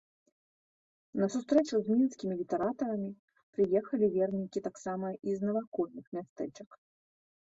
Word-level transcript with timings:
На 1.23 1.27
сустрэчу 1.33 1.75
з 1.87 1.97
мінскімі 1.97 2.33
літаратарамі 2.39 3.09
прыехалі 3.57 4.05
вернікі 4.15 4.59
таксама 4.69 5.07
і 5.31 5.35
з 5.41 5.51
навакольных 5.51 6.05
мястэчак. 6.19 6.69